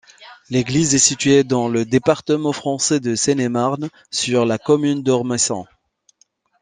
L'église 0.49 0.95
est 0.95 0.97
située 0.97 1.43
dans 1.43 1.67
le 1.69 1.85
département 1.85 2.53
français 2.53 2.99
de 2.99 3.13
Seine-et-Marne, 3.13 3.91
sur 4.09 4.47
la 4.47 4.57
commune 4.57 5.03
d'Ormesson. 5.03 5.67